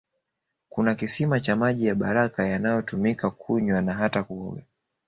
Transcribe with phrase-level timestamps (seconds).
[0.69, 4.61] Kuna kisima cha maji ya baraka yanayotumika kunywa na hata kuoga